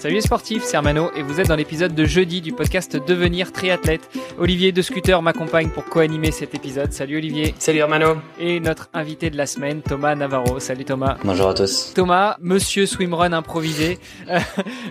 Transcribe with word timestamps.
Salut 0.00 0.14
les 0.14 0.22
sportifs, 0.22 0.62
c'est 0.64 0.78
Armano 0.78 1.10
et 1.14 1.20
vous 1.22 1.40
êtes 1.40 1.48
dans 1.48 1.56
l'épisode 1.56 1.94
de 1.94 2.06
jeudi 2.06 2.40
du 2.40 2.54
podcast 2.54 2.96
Devenir 2.96 3.52
triathlète. 3.52 4.08
Olivier 4.38 4.72
de 4.72 4.80
Scooter 4.80 5.20
m'accompagne 5.20 5.68
pour 5.68 5.84
co-animer 5.84 6.30
cet 6.30 6.54
épisode. 6.54 6.90
Salut 6.90 7.18
Olivier. 7.18 7.54
Salut 7.58 7.82
Armano. 7.82 8.16
Et 8.38 8.60
notre 8.60 8.88
invité 8.94 9.28
de 9.28 9.36
la 9.36 9.44
semaine, 9.44 9.82
Thomas 9.82 10.14
Navarro. 10.14 10.58
Salut 10.58 10.86
Thomas. 10.86 11.18
Bonjour 11.22 11.50
à 11.50 11.52
tous. 11.52 11.92
Thomas, 11.94 12.38
monsieur 12.40 12.86
swimrun 12.86 13.34
improvisé. 13.34 13.98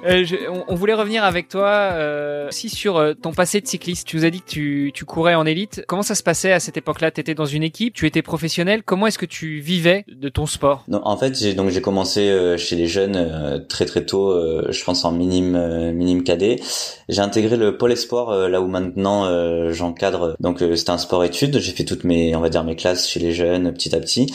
Euh, 0.08 0.24
on, 0.68 0.76
voulait 0.76 0.94
revenir 0.94 1.24
avec 1.24 1.50
toi 1.50 1.68
euh, 1.68 2.48
aussi 2.48 2.70
sur 2.70 2.98
euh, 2.98 3.14
ton 3.14 3.34
passé 3.34 3.60
de 3.60 3.68
cycliste. 3.68 4.08
Tu 4.08 4.16
nous 4.16 4.26
as 4.26 4.30
dit 4.30 4.42
que 4.42 4.50
tu, 4.50 4.92
tu 4.94 5.04
courais 5.04 5.36
en 5.36 5.46
élite. 5.46 5.84
Comment 5.88 6.04
ça 6.04 6.16
se 6.16 6.24
passait 6.24 6.54
à 6.54 6.60
cette 6.60 6.78
époque-là? 6.78 7.12
Tu 7.12 7.20
étais 7.20 7.36
dans 7.36 7.46
une 7.46 7.64
équipe, 7.64 7.94
tu 7.94 8.06
étais 8.06 8.22
professionnel. 8.22 8.82
Comment 8.84 9.08
est-ce 9.08 9.18
que 9.18 9.26
tu 9.26 9.60
vivais 9.60 10.06
de 10.08 10.30
ton 10.30 10.46
sport? 10.46 10.84
Non, 10.88 11.02
En 11.04 11.18
fait, 11.18 11.56
donc 11.56 11.70
j'ai 11.70 11.82
commencé 11.82 12.56
chez 12.58 12.76
les 12.76 12.88
jeunes 12.88 13.66
très 13.68 13.86
très 13.86 14.06
tôt. 14.06 14.34
je 14.72 14.84
pense 14.84 14.99
en 15.06 15.12
minime 15.12 15.56
euh, 15.56 15.92
minime 15.92 16.24
cadet. 16.24 16.60
J'ai 17.08 17.22
intégré 17.22 17.58
le 17.58 17.78
pôle 17.78 17.92
espoir 17.92 18.30
euh, 18.30 18.50
là 18.50 18.62
où 18.62 18.68
maintenant 18.68 19.26
euh, 19.26 19.72
j'encadre. 19.72 20.36
Donc 20.40 20.64
c'était 20.76 20.92
un 20.92 20.98
sport 20.98 21.24
études. 21.24 21.60
J'ai 21.60 21.72
fait 21.72 21.86
toutes 21.86 22.04
mes 22.04 22.36
on 22.36 22.42
va 22.42 22.50
dire 22.50 22.64
mes 22.64 22.76
classes 22.76 23.08
chez 23.08 23.20
les 23.20 23.32
jeunes 23.32 23.72
petit 23.74 23.96
à 23.96 24.00
petit. 24.00 24.28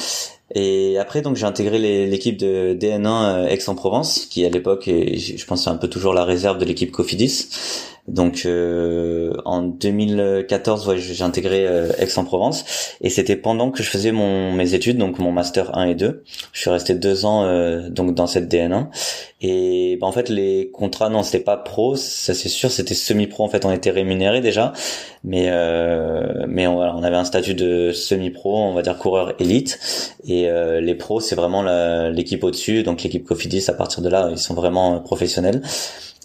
Et 0.55 0.99
après, 0.99 1.23
donc, 1.23 1.37
j'ai 1.37 1.47
intégré 1.47 1.79
l'équipe 2.07 2.37
de 2.37 2.77
DN1 2.79 3.49
Aix-en-Provence, 3.49 4.27
qui 4.27 4.45
à 4.45 4.51
l'époque, 4.51 4.85
je 4.87 5.45
pense, 5.47 5.65
c'est 5.65 5.71
un 5.71 5.77
peu 5.77 5.89
toujours 5.89 6.13
la 6.13 6.25
réserve 6.25 6.59
de 6.59 6.65
l'équipe 6.67 6.93
Cofidis. 6.93 7.49
Donc 8.07 8.43
euh, 8.45 9.33
en 9.47 9.63
2014, 9.63 10.89
ouais, 10.89 10.99
j'ai 10.99 11.25
intégré 11.25 11.67
euh, 11.67 11.91
Aix-en-Provence. 11.99 12.97
Et 13.01 13.09
c'était 13.09 13.37
pendant 13.37 13.71
que 13.71 13.83
je 13.83 13.89
faisais 13.89 14.13
mon 14.13 14.53
mes 14.53 14.75
études, 14.75 14.99
donc 14.99 15.19
mon 15.19 15.33
master 15.33 15.77
1 15.77 15.87
et 15.87 15.95
2. 15.95 16.23
Je 16.53 16.61
suis 16.61 16.71
resté 16.71 16.95
deux 16.95 17.25
ans 17.25 17.45
euh, 17.45 17.89
donc 17.89 18.15
dans 18.15 18.27
cette 18.27 18.53
DN1 18.53 18.89
et 19.41 19.97
bah, 20.01 20.07
en 20.07 20.13
fait 20.13 20.29
les 20.29 20.71
contrats 20.73 21.11
non 21.11 21.23
c'était 21.23 21.45
pas 21.45 21.57
pro, 21.57 21.97
ça 21.97 22.35
c'est 22.35 22.49
sûr, 22.49 22.71
c'était 22.71 22.95
semi-pro 22.95 23.45
en 23.45 23.49
fait, 23.49 23.65
on 23.65 23.71
était 23.71 23.91
rémunéré 23.91 24.41
déjà, 24.41 24.73
mais 25.23 25.51
mais 26.47 26.67
on, 26.67 26.79
on, 26.79 27.03
avait 27.03 27.17
un 27.17 27.25
statut 27.25 27.55
de 27.55 27.93
semi-pro, 27.93 28.57
on 28.57 28.75
va 28.75 28.83
dire 28.83 28.97
coureur 28.99 29.35
élite. 29.41 29.79
Et 30.27 30.49
les 30.81 30.95
pros 30.95 31.21
c'est 31.21 31.37
vraiment 31.37 31.63
l'équipe 32.11 32.43
au-dessus, 32.45 32.83
donc 32.83 33.03
l'équipe 33.03 33.25
Cofidis 33.25 33.65
à 33.69 33.75
partir 33.75 34.03
de 34.03 34.09
là 34.09 34.29
ils 34.31 34.39
sont 34.39 34.55
vraiment 34.55 35.01
professionnels. 35.01 35.63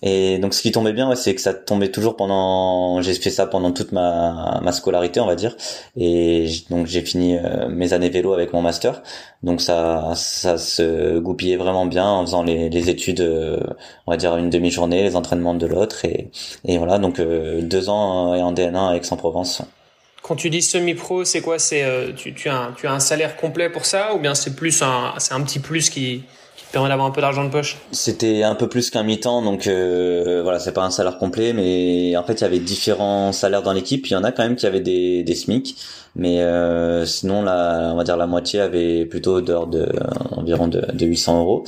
Et 0.01 0.37
donc 0.37 0.53
ce 0.53 0.61
qui 0.61 0.71
tombait 0.71 0.93
bien, 0.93 1.09
ouais, 1.09 1.15
c'est 1.15 1.35
que 1.35 1.41
ça 1.41 1.53
tombait 1.53 1.91
toujours 1.91 2.15
pendant. 2.15 3.01
J'ai 3.01 3.13
fait 3.13 3.29
ça 3.29 3.45
pendant 3.47 3.71
toute 3.71 3.91
ma, 3.91 4.59
ma 4.63 4.71
scolarité, 4.71 5.19
on 5.19 5.25
va 5.25 5.35
dire. 5.35 5.55
Et 5.97 6.49
donc 6.69 6.87
j'ai 6.87 7.01
fini 7.01 7.37
euh, 7.37 7.67
mes 7.67 7.91
années 7.91 8.09
vélo 8.09 8.33
avec 8.33 8.53
mon 8.53 8.61
master. 8.61 9.01
Donc 9.43 9.61
ça 9.61 10.13
ça 10.15 10.57
se 10.57 11.19
goupillait 11.19 11.57
vraiment 11.57 11.85
bien 11.85 12.05
en 12.05 12.25
faisant 12.25 12.43
les, 12.43 12.69
les 12.69 12.89
études, 12.89 13.21
euh, 13.21 13.59
on 14.07 14.11
va 14.11 14.17
dire 14.17 14.37
une 14.37 14.49
demi-journée, 14.49 15.03
les 15.03 15.15
entraînements 15.17 15.53
de 15.53 15.67
l'autre. 15.67 16.05
Et, 16.05 16.31
et 16.65 16.77
voilà, 16.77 16.97
donc 16.97 17.19
euh, 17.19 17.61
deux 17.61 17.89
ans 17.89 18.33
et 18.35 18.41
en 18.41 18.53
DN1 18.53 18.91
à 18.91 18.95
Aix-en-Provence. 18.95 19.63
Quand 20.21 20.35
tu 20.35 20.49
dis 20.49 20.61
semi-pro, 20.61 21.25
c'est 21.25 21.41
quoi? 21.41 21.59
C'est 21.59 21.83
tu, 22.15 22.33
tu, 22.33 22.49
as 22.49 22.55
un, 22.55 22.71
tu 22.73 22.87
as 22.87 22.93
un 22.93 22.99
salaire 22.99 23.35
complet 23.35 23.69
pour 23.69 23.85
ça 23.85 24.13
ou 24.15 24.19
bien 24.19 24.35
c'est 24.35 24.55
plus 24.55 24.81
un 24.81 25.13
c'est 25.17 25.33
un 25.33 25.41
petit 25.41 25.59
plus 25.59 25.89
qui 25.89 26.23
permet 26.71 26.89
d'avoir 26.89 27.07
un 27.07 27.11
peu 27.11 27.21
d'argent 27.21 27.43
de 27.43 27.49
poche 27.49 27.77
C'était 27.91 28.43
un 28.43 28.55
peu 28.55 28.67
plus 28.69 28.89
qu'un 28.89 29.03
mi-temps, 29.03 29.41
donc 29.41 29.67
euh, 29.67 30.41
voilà, 30.43 30.59
c'est 30.59 30.71
pas 30.71 30.83
un 30.83 30.91
salaire 30.91 31.17
complet, 31.17 31.53
mais 31.53 32.15
en 32.17 32.23
fait 32.23 32.33
il 32.33 32.41
y 32.41 32.45
avait 32.45 32.59
différents 32.59 33.31
salaires 33.31 33.63
dans 33.63 33.73
l'équipe. 33.73 34.05
Il 34.07 34.13
y 34.13 34.15
en 34.15 34.23
a 34.23 34.31
quand 34.31 34.43
même 34.43 34.55
qui 34.55 34.65
avaient 34.67 34.79
des, 34.79 35.23
des 35.23 35.35
SMIC, 35.35 35.75
mais 36.15 36.41
euh, 36.41 37.05
sinon 37.05 37.41
la, 37.41 37.91
on 37.93 37.97
va 37.97 38.03
dire 38.03 38.17
la 38.17 38.27
moitié 38.27 38.61
avait 38.61 39.05
plutôt 39.05 39.41
d'ordre 39.41 39.71
de 39.71 39.89
environ 40.31 40.67
de, 40.67 40.81
de 40.93 41.05
800 41.05 41.39
euros. 41.39 41.63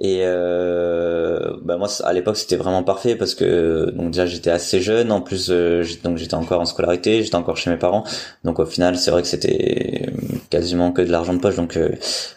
Et 0.00 0.20
euh, 0.22 1.56
bah 1.62 1.76
moi 1.76 1.88
à 2.02 2.12
l'époque 2.12 2.36
c'était 2.36 2.56
vraiment 2.56 2.82
parfait 2.82 3.14
parce 3.14 3.34
que 3.34 3.90
donc 3.90 4.10
déjà 4.10 4.26
j'étais 4.26 4.50
assez 4.50 4.80
jeune, 4.80 5.12
en 5.12 5.20
plus 5.20 5.50
euh, 5.50 5.84
donc 6.02 6.18
j'étais 6.18 6.34
encore 6.34 6.60
en 6.60 6.64
scolarité, 6.64 7.22
j'étais 7.22 7.36
encore 7.36 7.56
chez 7.56 7.70
mes 7.70 7.76
parents, 7.76 8.04
donc 8.42 8.58
au 8.58 8.66
final 8.66 8.96
c'est 8.96 9.10
vrai 9.12 9.22
que 9.22 9.28
c'était 9.28 10.06
quasiment 10.50 10.92
que 10.92 11.02
de 11.02 11.10
l'argent 11.10 11.34
de 11.34 11.40
poche, 11.40 11.56
donc 11.56 11.76
euh, 11.76 11.90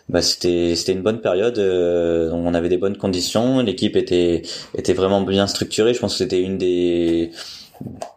bah 0.09 0.21
c'était 0.21 0.75
c'était 0.75 0.93
une 0.93 1.01
bonne 1.03 1.21
période, 1.21 1.59
euh, 1.59 2.29
on 2.31 2.53
avait 2.53 2.69
des 2.69 2.77
bonnes 2.77 2.97
conditions, 2.97 3.61
l'équipe 3.61 3.95
était 3.95 4.41
était 4.75 4.93
vraiment 4.93 5.21
bien 5.21 5.47
structurée, 5.47 5.93
je 5.93 5.99
pense 5.99 6.13
que 6.13 6.17
c'était 6.19 6.41
une 6.41 6.57
des 6.57 7.31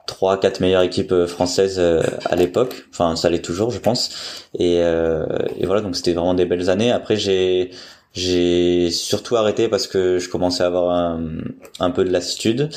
trois 0.06 0.40
quatre 0.40 0.60
meilleures 0.60 0.82
équipes 0.82 1.26
françaises 1.26 1.78
à 1.78 2.36
l'époque. 2.36 2.86
Enfin 2.90 3.16
ça 3.16 3.28
l'est 3.30 3.44
toujours 3.44 3.70
je 3.70 3.78
pense. 3.78 4.10
Et, 4.58 4.76
et 4.76 5.66
voilà 5.66 5.80
donc 5.82 5.96
c'était 5.96 6.12
vraiment 6.12 6.34
des 6.34 6.46
belles 6.46 6.70
années. 6.70 6.90
Après 6.92 7.16
j'ai 7.16 7.70
j'ai 8.12 8.90
surtout 8.90 9.36
arrêté 9.36 9.68
parce 9.68 9.86
que 9.86 10.18
je 10.18 10.28
commençais 10.28 10.64
à 10.64 10.66
avoir 10.66 10.90
un, 10.90 11.22
un 11.78 11.90
peu 11.90 12.04
de 12.04 12.10
lassitude, 12.10 12.70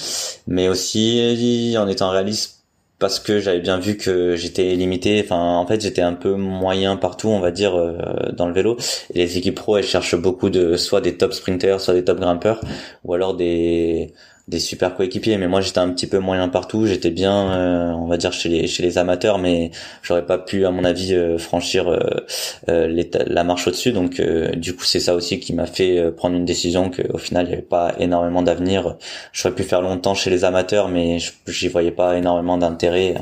mais 0.47 0.67
aussi 0.69 1.75
en 1.77 1.87
étant 1.87 2.09
réaliste 2.09 2.62
parce 3.03 3.19
que 3.19 3.41
j'avais 3.41 3.59
bien 3.59 3.79
vu 3.79 3.97
que 3.97 4.37
j'étais 4.37 4.75
limité. 4.75 5.21
Enfin, 5.25 5.35
en 5.35 5.67
fait, 5.67 5.81
j'étais 5.81 6.01
un 6.01 6.13
peu 6.13 6.35
moyen 6.35 6.95
partout, 6.95 7.27
on 7.27 7.41
va 7.41 7.51
dire, 7.51 7.75
euh, 7.75 7.97
dans 8.31 8.47
le 8.47 8.53
vélo. 8.53 8.77
Et 9.13 9.19
les 9.19 9.37
équipes 9.37 9.55
pro, 9.55 9.75
elles 9.75 9.83
cherchent 9.83 10.15
beaucoup 10.15 10.49
de 10.49 10.77
soit 10.77 11.01
des 11.01 11.17
top 11.17 11.33
sprinters, 11.33 11.81
soit 11.81 11.95
des 11.95 12.05
top 12.05 12.21
grimpeurs, 12.21 12.61
ou 13.03 13.13
alors 13.13 13.35
des 13.35 14.13
des 14.49 14.59
super 14.59 14.95
coéquipiers 14.95 15.37
mais 15.37 15.47
moi 15.47 15.61
j'étais 15.61 15.79
un 15.79 15.89
petit 15.89 16.07
peu 16.07 16.19
moyen 16.19 16.49
partout. 16.49 16.85
J'étais 16.85 17.11
bien 17.11 17.51
euh, 17.51 17.91
on 17.91 18.07
va 18.07 18.17
dire 18.17 18.33
chez 18.33 18.49
les 18.49 18.67
chez 18.67 18.83
les 18.83 18.97
amateurs 18.97 19.37
mais 19.37 19.71
j'aurais 20.01 20.25
pas 20.25 20.37
pu 20.37 20.65
à 20.65 20.71
mon 20.71 20.83
avis 20.83 21.13
euh, 21.13 21.37
franchir 21.37 21.87
euh, 22.67 23.03
la 23.25 23.43
marche 23.43 23.67
au-dessus. 23.67 23.91
Donc 23.93 24.21
du 24.21 24.75
coup 24.75 24.83
c'est 24.83 24.99
ça 24.99 25.15
aussi 25.15 25.39
qui 25.39 25.53
m'a 25.53 25.65
fait 25.65 26.11
prendre 26.11 26.35
une 26.35 26.45
décision 26.45 26.91
qu'au 26.91 27.17
final 27.17 27.47
il 27.47 27.49
y 27.51 27.53
avait 27.53 27.61
pas 27.61 27.93
énormément 27.99 28.41
d'avenir. 28.41 28.97
J'aurais 29.31 29.55
pu 29.55 29.63
faire 29.63 29.81
longtemps 29.81 30.13
chez 30.13 30.29
les 30.29 30.43
amateurs 30.43 30.89
mais 30.89 31.17
j'y 31.47 31.67
voyais 31.69 31.91
pas 31.91 32.17
énormément 32.17 32.57
d'intérêt 32.57 33.15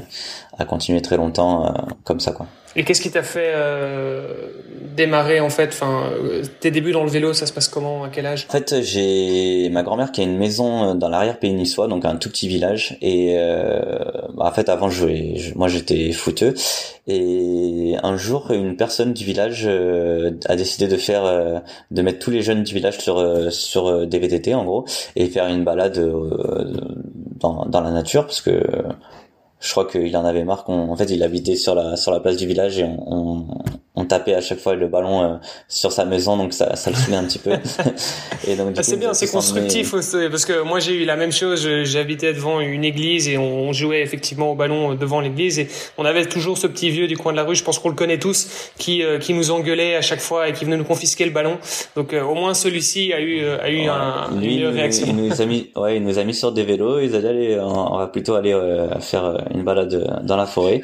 à 0.58 0.66
continuer 0.66 1.02
très 1.02 1.18
longtemps 1.18 1.74
comme 2.04 2.20
ça 2.20 2.32
quoi 2.32 2.48
et 2.76 2.84
qu'est-ce 2.84 3.02
qui 3.02 3.12
t'a 3.12 3.24
fait 3.24 3.52
euh, 3.54 4.48
démarrer 4.96 5.40
en 5.40 5.50
fait 5.50 5.70
Enfin, 5.70 6.10
euh, 6.14 6.44
tes 6.60 6.72
débuts 6.72 6.92
dans 6.92 7.04
le 7.04 7.10
vélo, 7.10 7.34
ça 7.34 7.46
se 7.46 7.54
passe 7.54 7.68
comment 7.68 8.04
À 8.04 8.10
quel 8.10 8.26
âge? 8.26 8.46
En 8.50 8.52
fait, 8.52 8.82
j'ai 8.82 9.70
ma 9.70 9.84
grand-mère 9.84 10.12
qui 10.12 10.22
a 10.22 10.24
une 10.24 10.38
maison 10.38 10.92
euh, 10.92 10.94
dans 10.94 11.10
l'arrière-pays 11.10 11.54
niçois, 11.54 11.88
donc 11.88 12.06
un 12.06 12.16
tout 12.16 12.30
petit 12.30 12.48
village. 12.48 12.98
Et 13.02 13.36
euh, 13.38 14.00
bah, 14.34 14.46
en 14.46 14.52
fait, 14.52 14.70
avant, 14.70 14.90
je 14.90 15.54
moi, 15.56 15.68
j'étais 15.68 16.12
footeux. 16.12 16.54
Et 17.08 17.96
un 18.04 18.16
jour, 18.18 18.52
une 18.52 18.78
personne 18.78 19.14
du 19.14 19.26
village 19.26 19.64
euh, 19.66 20.32
a 20.46 20.56
décidé 20.56 20.88
de 20.88 20.98
faire, 20.98 21.24
de 21.92 22.02
mettre 22.02 22.20
tous 22.20 22.32
les 22.32 22.42
jeunes 22.42 22.64
du 22.64 22.74
village 22.74 23.00
sur 23.00 23.52
sur 23.52 24.08
des 24.08 24.20
VTT 24.20 24.54
en 24.54 24.64
gros, 24.64 24.86
et 25.16 25.28
faire 25.28 25.48
une 25.48 25.64
balade 25.64 26.00
dans 27.40 27.66
dans 27.66 27.82
la 27.82 27.92
nature, 27.92 28.26
parce 28.26 28.42
que 28.42 28.62
je 29.62 29.72
crois 29.72 29.86
qu'il 29.86 30.16
en 30.18 30.26
avait 30.26 30.44
marre 30.44 30.64
qu'on 30.64 30.90
en 30.90 30.96
fait 30.96 31.10
il 31.12 31.24
habitait 31.24 31.56
sur 31.56 31.76
la 31.76 31.96
sur 31.96 32.12
la 32.12 32.20
place 32.20 32.36
du 32.36 32.48
village 32.48 32.80
et 32.80 32.84
on, 32.84 33.46
on 33.94 34.06
tapait 34.06 34.34
à 34.34 34.42
chaque 34.42 34.60
fois 34.60 34.76
le 34.76 34.88
ballon 34.88 35.22
euh, 35.22 35.36
sur 35.68 35.92
sa 35.92 36.06
maison, 36.06 36.38
donc 36.38 36.54
ça, 36.54 36.78
ça 36.78 36.90
le 36.90 36.96
saoulait 36.96 37.18
un 37.18 37.26
petit 37.26 37.40
peu. 37.40 37.52
et 38.48 38.56
donc 38.56 38.74
ah, 38.78 38.84
c'est 38.84 38.96
bien, 38.96 39.14
c'est 39.14 39.30
constructif 39.30 39.94
aussi, 39.94 40.18
parce 40.30 40.46
que 40.46 40.62
moi 40.64 40.80
j'ai 40.80 40.94
eu 40.94 41.06
la 41.06 41.18
même 41.18 41.34
chose. 41.34 41.68
J'habitais 41.84 42.34
devant 42.34 42.62
une 42.62 42.86
église 42.86 43.28
et 43.28 43.38
on 43.38 43.74
jouait 43.74 44.02
effectivement 44.02 44.52
au 44.52 44.56
ballon 44.56 44.96
devant 44.96 45.20
l'église 45.20 45.60
et 45.60 45.68
on 45.98 46.06
avait 46.06 46.26
toujours 46.26 46.58
ce 46.58 46.68
petit 46.68 46.90
vieux 46.90 47.08
du 47.08 47.18
coin 47.18 47.34
de 47.34 47.38
la 47.38 47.44
rue. 47.44 47.56
Je 47.56 47.64
pense 47.66 47.80
qu'on 47.80 47.90
le 47.90 47.96
connaît 47.96 48.20
tous, 48.20 48.72
qui 48.78 49.04
euh, 49.04 49.20
qui 49.20 49.34
nous 49.34 49.52
engueulait 49.52 49.96
à 49.96 50.02
chaque 50.02 50.22
fois 50.22 50.48
et 50.48 50.54
qui 50.54 50.64
venait 50.64 50.78
nous 50.78 50.86
confisquer 50.86 51.26
le 51.26 51.32
ballon. 51.32 51.58
Donc 51.98 52.14
euh, 52.14 52.24
au 52.24 52.34
moins 52.34 52.54
celui-ci 52.54 53.12
a 53.12 53.20
eu 53.20 53.46
a 53.46 53.70
eu 53.70 53.88
un, 53.90 54.42
une 54.42 54.68
réaction. 54.68 55.06
Il 55.10 55.18
nous 55.18 55.42
a 55.42 55.46
mis, 55.46 55.70
ouais, 55.76 55.98
il 55.98 56.04
nous 56.04 56.18
a 56.18 56.24
mis 56.24 56.34
sur 56.34 56.54
des 56.54 56.64
vélos. 56.64 57.00
Il 57.02 57.14
a 57.14 57.20
dit 57.20 57.28
allez, 57.28 57.60
on 57.60 57.98
va 57.98 58.08
plutôt 58.08 58.36
aller 58.36 58.58
faire 59.02 59.38
une 59.54 59.64
balade 59.64 60.22
dans 60.24 60.38
la 60.38 60.46
forêt. 60.46 60.82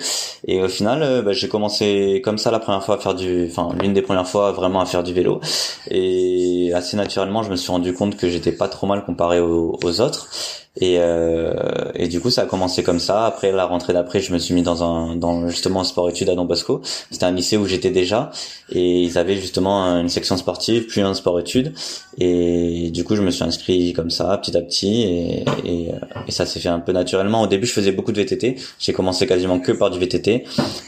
Et 0.48 0.62
au 0.62 0.68
final, 0.68 1.24
bah, 1.24 1.34
j'ai 1.34 1.48
commencé 1.48 2.22
comme 2.24 2.38
ça 2.38 2.52
la 2.52 2.60
première 2.60 2.84
fois 2.84 2.98
faire 2.98 3.16
du, 3.16 3.48
enfin 3.50 3.70
l'une 3.80 3.94
des 3.94 4.02
premières 4.02 4.28
fois 4.28 4.52
vraiment 4.52 4.82
à 4.82 4.86
faire 4.86 5.04
du 5.04 5.14
vélo. 5.14 5.42
Et 5.90 6.72
assez 6.74 6.98
naturellement, 6.98 7.44
je 7.44 7.52
me 7.52 7.56
suis 7.56 7.72
rendu 7.72 7.94
compte 7.94 8.18
que 8.18 8.30
j'étais 8.30 8.52
pas 8.52 8.68
trop 8.68 8.88
mal 8.88 9.04
comparé 9.04 9.40
aux, 9.40 10.02
autres. 10.02 10.30
Et, 10.80 10.98
euh, 11.00 11.54
et 11.96 12.08
du 12.08 12.20
coup, 12.20 12.30
ça 12.30 12.44
a 12.44 12.46
commencé 12.46 12.84
comme 12.84 13.00
ça. 13.00 13.26
Après 13.26 13.52
la 13.52 13.66
rentrée 13.66 13.94
d'après, 13.94 14.20
je 14.20 14.32
me 14.32 14.38
suis 14.38 14.54
mis 14.54 14.62
dans 14.62 14.84
un, 14.84 15.16
dans 15.16 15.50
justement 15.50 15.82
un 15.82 15.84
sport-études 15.84 16.30
à 16.30 16.36
Don 16.36 16.46
Bosco. 16.46 16.82
C'était 17.12 17.26
un 17.26 17.32
lycée 17.32 17.58
où 17.58 17.66
j'étais 17.66 17.90
déjà, 17.90 18.32
et 18.72 19.02
ils 19.02 19.18
avaient 19.18 19.38
justement 19.38 19.84
une 19.98 20.10
section 20.10 20.38
sportive 20.38 20.86
puis 20.86 21.02
un 21.02 21.14
sport-études. 21.14 21.74
Et 22.20 22.90
du 22.92 23.04
coup, 23.04 23.16
je 23.16 23.22
me 23.22 23.32
suis 23.32 23.44
inscrit 23.44 23.94
comme 23.94 24.10
ça, 24.10 24.38
petit 24.38 24.56
à 24.56 24.62
petit, 24.62 25.04
et, 25.04 25.46
et, 25.66 25.92
et 26.28 26.32
ça 26.32 26.46
s'est 26.46 26.60
fait 26.60 26.70
un 26.70 26.80
peu 26.80 26.92
naturellement. 26.92 27.42
Au 27.42 27.48
début, 27.48 27.66
je 27.66 27.74
faisais 27.74 27.92
beaucoup 27.92 28.12
de 28.12 28.22
VTT. 28.22 28.58
J'ai 28.80 28.94
commencé 28.94 29.26
quasiment 29.28 29.60
que 29.60 29.72
par 29.72 29.90
du 29.90 30.00
VTT, 30.00 30.44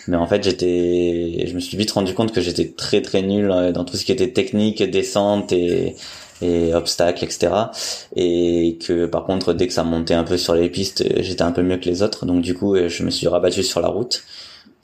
mais 0.07 0.17
en 0.17 0.27
fait, 0.27 0.43
j'étais, 0.43 1.45
je 1.47 1.53
me 1.53 1.59
suis 1.59 1.77
vite 1.77 1.91
rendu 1.91 2.13
compte 2.13 2.31
que 2.31 2.41
j'étais 2.41 2.67
très 2.67 3.01
très 3.01 3.21
nul 3.21 3.51
euh, 3.51 3.71
dans 3.71 3.85
tout 3.85 3.97
ce 3.97 4.05
qui 4.05 4.11
était 4.11 4.31
technique, 4.31 4.83
descente 4.83 5.51
et 5.51 5.95
et 6.41 6.73
obstacles, 6.73 7.23
etc. 7.23 7.51
Et 8.15 8.77
que 8.85 9.05
par 9.05 9.25
contre, 9.25 9.53
dès 9.53 9.67
que 9.67 9.73
ça 9.73 9.83
montait 9.83 10.13
un 10.13 10.23
peu 10.23 10.37
sur 10.37 10.53
les 10.55 10.69
pistes, 10.69 11.03
j'étais 11.21 11.43
un 11.43 11.51
peu 11.51 11.61
mieux 11.61 11.77
que 11.77 11.85
les 11.85 12.01
autres. 12.03 12.25
Donc 12.25 12.41
du 12.41 12.53
coup, 12.53 12.75
je 12.87 13.03
me 13.03 13.09
suis 13.09 13.27
rabattu 13.27 13.63
sur 13.63 13.81
la 13.81 13.87
route. 13.89 14.23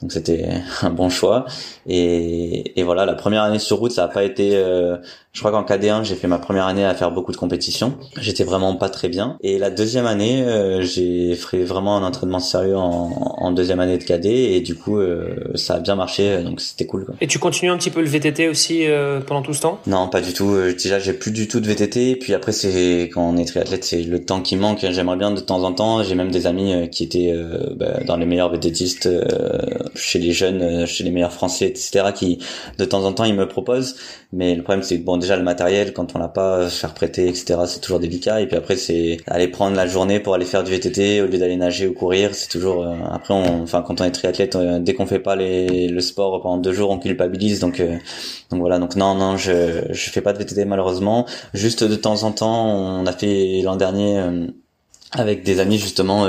Donc 0.02 0.12
c'était 0.12 0.48
un 0.82 0.90
bon 0.90 1.08
choix. 1.08 1.46
Et, 1.86 2.78
et, 2.78 2.82
voilà, 2.82 3.06
la 3.06 3.14
première 3.14 3.42
année 3.42 3.58
sur 3.58 3.78
route, 3.78 3.92
ça 3.92 4.02
n'a 4.02 4.08
pas 4.08 4.24
été. 4.24 4.52
Euh, 4.54 4.98
je 5.36 5.42
crois 5.42 5.50
qu'en 5.50 5.64
KD1, 5.64 6.02
j'ai 6.02 6.14
fait 6.14 6.28
ma 6.28 6.38
première 6.38 6.64
année 6.64 6.86
à 6.86 6.94
faire 6.94 7.10
beaucoup 7.10 7.30
de 7.30 7.36
compétitions. 7.36 7.98
J'étais 8.18 8.42
vraiment 8.42 8.74
pas 8.74 8.88
très 8.88 9.10
bien. 9.10 9.36
Et 9.42 9.58
la 9.58 9.68
deuxième 9.68 10.06
année, 10.06 10.42
euh, 10.42 10.80
j'ai 10.80 11.34
fait 11.34 11.62
vraiment 11.62 11.98
un 11.98 12.02
entraînement 12.02 12.38
sérieux 12.40 12.74
en, 12.78 13.36
en, 13.38 13.52
deuxième 13.52 13.80
année 13.80 13.98
de 13.98 14.02
KD. 14.02 14.24
Et 14.24 14.62
du 14.62 14.74
coup, 14.74 14.96
euh, 14.96 15.52
ça 15.54 15.74
a 15.74 15.80
bien 15.80 15.94
marché. 15.94 16.42
Donc 16.42 16.62
c'était 16.62 16.86
cool. 16.86 17.04
Quoi. 17.04 17.16
Et 17.20 17.26
tu 17.26 17.38
continues 17.38 17.70
un 17.70 17.76
petit 17.76 17.90
peu 17.90 18.00
le 18.00 18.06
VTT 18.06 18.48
aussi 18.48 18.86
euh, 18.86 19.20
pendant 19.20 19.42
tout 19.42 19.52
ce 19.52 19.60
temps? 19.60 19.78
Non, 19.86 20.08
pas 20.08 20.22
du 20.22 20.32
tout. 20.32 20.56
déjà, 20.72 20.98
j'ai 20.98 21.12
plus 21.12 21.32
du 21.32 21.48
tout 21.48 21.60
de 21.60 21.66
VTT. 21.66 22.12
Et 22.12 22.16
puis 22.16 22.32
après, 22.32 22.52
c'est 22.52 23.10
quand 23.12 23.28
on 23.28 23.36
est 23.36 23.44
triathlète, 23.44 23.84
c'est 23.84 24.04
le 24.04 24.24
temps 24.24 24.40
qui 24.40 24.56
manque. 24.56 24.86
J'aimerais 24.90 25.18
bien 25.18 25.32
de 25.32 25.40
temps 25.40 25.64
en 25.64 25.72
temps. 25.74 26.02
J'ai 26.02 26.14
même 26.14 26.30
des 26.30 26.46
amis 26.46 26.88
qui 26.88 27.04
étaient 27.04 27.34
bah, 27.76 27.98
dans 28.06 28.16
les 28.16 28.24
meilleurs 28.24 28.50
VTTistes 28.50 29.06
chez 29.94 30.18
les 30.18 30.32
jeunes, 30.32 30.86
chez 30.86 31.04
les 31.04 31.10
meilleurs 31.10 31.32
Français, 31.32 31.66
etc. 31.66 32.06
Qui 32.14 32.38
de 32.78 32.84
temps 32.84 33.04
en 33.04 33.12
temps 33.12 33.24
ils 33.24 33.34
me 33.34 33.48
proposent. 33.48 33.96
Mais 34.32 34.54
le 34.54 34.62
problème 34.62 34.82
c'est 34.82 34.98
que 34.98 35.04
bon 35.04 35.16
déjà 35.16 35.36
le 35.36 35.42
matériel 35.42 35.92
quand 35.92 36.14
on 36.14 36.18
l'a 36.18 36.28
pas 36.28 36.68
faire 36.68 36.94
prêter 36.94 37.28
etc. 37.28 37.60
C'est 37.66 37.80
toujours 37.80 38.00
délicat. 38.00 38.40
Et 38.40 38.46
puis 38.46 38.56
après 38.56 38.76
c'est 38.76 39.18
aller 39.26 39.48
prendre 39.48 39.76
la 39.76 39.86
journée 39.86 40.20
pour 40.20 40.34
aller 40.34 40.44
faire 40.44 40.64
du 40.64 40.70
VTT 40.70 41.22
au 41.22 41.26
lieu 41.26 41.38
d'aller 41.38 41.56
nager 41.56 41.86
ou 41.86 41.94
courir. 41.94 42.34
C'est 42.34 42.48
toujours 42.48 42.82
euh, 42.84 42.94
après 43.10 43.34
on 43.34 43.62
enfin 43.62 43.82
quand 43.82 44.00
on 44.00 44.04
est 44.04 44.10
triathlète 44.10 44.56
euh, 44.56 44.78
dès 44.78 44.94
qu'on 44.94 45.06
fait 45.06 45.18
pas 45.20 45.36
les, 45.36 45.88
le 45.88 46.00
sport 46.00 46.42
pendant 46.42 46.58
deux 46.58 46.72
jours 46.72 46.90
on 46.90 46.98
culpabilise 46.98 47.60
donc 47.60 47.80
euh, 47.80 47.96
donc 48.50 48.60
voilà 48.60 48.78
donc 48.78 48.96
non 48.96 49.14
non 49.14 49.36
je 49.36 49.84
je 49.90 50.10
fais 50.10 50.20
pas 50.20 50.32
de 50.32 50.38
VTT 50.38 50.64
malheureusement. 50.64 51.26
Juste 51.54 51.84
de 51.84 51.96
temps 51.96 52.24
en 52.24 52.32
temps 52.32 52.66
on 52.66 53.06
a 53.06 53.12
fait 53.12 53.62
l'an 53.62 53.76
dernier 53.76 54.22
avec 55.12 55.44
des 55.44 55.60
amis 55.60 55.78
justement 55.78 56.26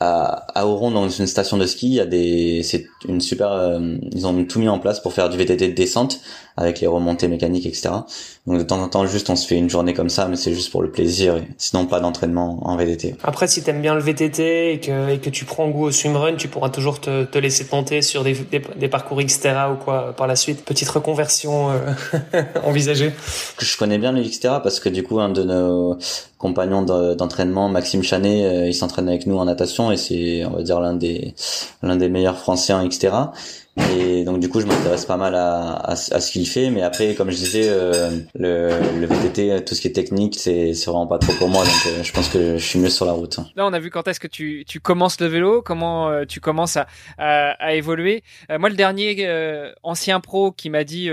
à, 0.00 0.46
à 0.58 0.66
Oron 0.66 0.90
dans 0.90 1.08
une 1.08 1.26
station 1.26 1.56
de 1.56 1.66
ski, 1.66 1.88
il 1.88 1.94
y 1.94 2.00
a 2.00 2.06
des, 2.06 2.62
c'est 2.62 2.86
une 3.08 3.20
super, 3.20 3.50
euh, 3.52 3.96
ils 4.12 4.26
ont 4.26 4.44
tout 4.44 4.58
mis 4.58 4.68
en 4.68 4.78
place 4.78 5.00
pour 5.00 5.12
faire 5.12 5.28
du 5.28 5.38
VTT 5.38 5.68
de 5.68 5.74
descente 5.74 6.20
avec 6.56 6.80
les 6.80 6.86
remontées 6.86 7.28
mécaniques, 7.28 7.66
etc. 7.66 7.90
Donc 8.46 8.58
de 8.58 8.62
temps 8.62 8.80
en 8.80 8.88
temps, 8.88 9.06
juste 9.06 9.28
on 9.28 9.36
se 9.36 9.46
fait 9.46 9.56
une 9.56 9.68
journée 9.68 9.92
comme 9.92 10.08
ça, 10.08 10.26
mais 10.26 10.36
c'est 10.36 10.54
juste 10.54 10.70
pour 10.70 10.82
le 10.82 10.90
plaisir, 10.90 11.36
et 11.36 11.48
sinon 11.58 11.86
pas 11.86 12.00
d'entraînement 12.00 12.58
en 12.62 12.76
VTT. 12.76 13.16
Après, 13.22 13.46
si 13.46 13.62
t'aimes 13.62 13.82
bien 13.82 13.94
le 13.94 14.00
VTT 14.00 14.72
et 14.72 14.80
que, 14.80 15.10
et 15.10 15.18
que 15.18 15.28
tu 15.28 15.44
prends 15.44 15.68
goût 15.68 15.86
au 15.86 15.90
swimrun, 15.90 16.36
tu 16.36 16.48
pourras 16.48 16.70
toujours 16.70 17.00
te, 17.00 17.24
te 17.24 17.38
laisser 17.38 17.66
tenter 17.66 18.00
sur 18.02 18.24
des, 18.24 18.34
des, 18.34 18.62
des, 18.76 18.88
parcours 18.88 19.20
Xterra 19.20 19.72
ou 19.72 19.76
quoi 19.76 20.14
par 20.16 20.26
la 20.26 20.36
suite. 20.36 20.64
Petite 20.64 20.88
reconversion 20.88 21.70
euh, 21.70 22.42
envisagée. 22.64 23.12
Je 23.58 23.76
connais 23.76 23.98
bien 23.98 24.12
le 24.12 24.22
Xterra 24.22 24.62
parce 24.62 24.80
que 24.80 24.88
du 24.88 25.02
coup, 25.02 25.20
un 25.20 25.28
de 25.28 25.42
nos 25.42 25.98
compagnon 26.38 26.82
d'entraînement, 26.82 27.68
Maxime 27.68 28.02
Chanet, 28.02 28.44
euh, 28.44 28.68
il 28.68 28.74
s'entraîne 28.74 29.08
avec 29.08 29.26
nous 29.26 29.38
en 29.38 29.46
natation 29.46 29.90
et 29.90 29.96
c'est, 29.96 30.44
on 30.44 30.50
va 30.50 30.62
dire, 30.62 30.80
l'un 30.80 30.94
des 30.94 31.34
l'un 31.82 31.96
des 31.96 32.08
meilleurs 32.08 32.38
Français 32.38 32.72
en 32.72 32.82
etc. 32.82 33.12
Et 33.76 34.24
donc 34.24 34.40
du 34.40 34.48
coup, 34.48 34.60
je 34.60 34.66
m'intéresse 34.66 35.04
pas 35.04 35.16
mal 35.16 35.34
à, 35.34 35.96
ce 35.96 36.30
qu'il 36.30 36.46
fait, 36.48 36.70
mais 36.70 36.82
après, 36.82 37.14
comme 37.14 37.30
je 37.30 37.36
disais, 37.36 37.68
euh, 37.68 38.10
le, 38.34 38.70
le 38.98 39.06
VTT, 39.06 39.64
tout 39.64 39.74
ce 39.74 39.80
qui 39.80 39.88
est 39.88 39.92
technique, 39.92 40.36
c'est 40.38 40.72
vraiment 40.86 41.06
pas 41.06 41.18
trop 41.18 41.32
pour 41.34 41.48
moi, 41.48 41.64
donc 41.64 41.86
euh, 41.86 42.02
je 42.02 42.12
pense 42.12 42.28
que 42.28 42.56
je 42.56 42.64
suis 42.64 42.78
mieux 42.78 42.88
sur 42.88 43.04
la 43.04 43.12
route. 43.12 43.38
Là, 43.54 43.66
on 43.66 43.72
a 43.72 43.78
vu 43.78 43.90
quand 43.90 44.08
est-ce 44.08 44.20
que 44.20 44.26
tu, 44.26 44.64
commences 44.82 45.20
le 45.20 45.26
vélo, 45.26 45.62
comment 45.62 46.24
tu 46.26 46.40
commences 46.40 46.76
à, 46.76 46.86
à 47.18 47.74
évoluer. 47.74 48.22
moi, 48.48 48.68
le 48.68 48.76
dernier 48.76 49.74
ancien 49.82 50.20
pro 50.20 50.52
qui 50.52 50.70
m'a 50.70 50.84
dit 50.84 51.10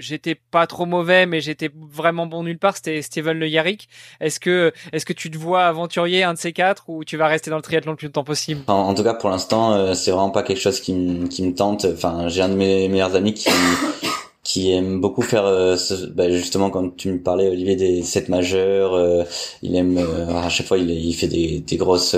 j'étais 0.00 0.34
pas 0.34 0.66
trop 0.66 0.86
mauvais, 0.86 1.26
mais 1.26 1.40
j'étais 1.40 1.70
vraiment 1.74 2.26
bon 2.26 2.42
nulle 2.42 2.58
part. 2.58 2.76
C'était 2.76 3.02
Steven 3.02 3.38
Le 3.38 3.48
Yarrick. 3.48 3.88
Est-ce 4.20 4.40
que, 4.40 4.72
est-ce 4.92 5.06
que 5.06 5.12
tu 5.12 5.30
te 5.30 5.38
vois 5.38 5.66
aventurier 5.66 6.24
un 6.24 6.34
de 6.34 6.38
ces 6.38 6.52
quatre 6.52 6.88
ou 6.88 7.04
tu 7.04 7.16
vas 7.16 7.28
rester 7.28 7.50
dans 7.50 7.56
le 7.56 7.62
triathlon 7.62 7.92
le 7.92 7.96
plus 7.96 8.06
longtemps 8.06 8.24
possible? 8.24 8.62
En, 8.66 8.94
tout 8.94 9.04
cas, 9.04 9.14
pour 9.14 9.30
l'instant, 9.30 9.74
euh, 9.74 9.94
c'est 9.94 10.10
vraiment 10.10 10.30
pas 10.30 10.42
quelque 10.42 10.60
chose 10.60 10.80
qui, 10.80 10.94
qui 11.30 11.42
me 11.42 11.54
tente. 11.54 11.84
Enfin, 11.84 12.28
j'ai 12.28 12.42
un 12.42 12.48
de 12.48 12.54
mes 12.54 12.88
meilleurs 12.88 13.14
amis 13.14 13.34
qui 13.34 13.50
qui 14.42 14.72
aime 14.72 15.00
beaucoup 15.00 15.22
faire 15.22 15.44
euh, 15.44 15.76
bah, 16.14 16.30
justement 16.30 16.70
quand 16.70 16.96
tu 16.96 17.12
me 17.12 17.20
parlais 17.20 17.48
Olivier 17.48 17.76
des 17.76 18.02
sept 18.02 18.28
majeurs 18.30 18.94
euh, 18.94 19.22
il 19.62 19.76
aime 19.76 19.98
euh, 19.98 20.34
à 20.34 20.48
chaque 20.48 20.66
fois 20.66 20.78
il, 20.78 20.90
il 20.90 21.12
fait 21.12 21.28
des, 21.28 21.60
des 21.60 21.76
grosses 21.76 22.16